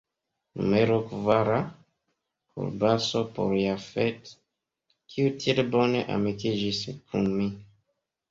Numero 0.59 0.95
kvara: 1.09 1.59
Kolbaso; 2.55 3.19
por 3.35 3.53
Jafet, 3.65 4.33
kiu 5.13 5.35
tiel 5.43 5.61
bone 5.77 6.01
amikiĝis 6.17 6.81
kun 7.13 7.29
mi. 7.37 7.47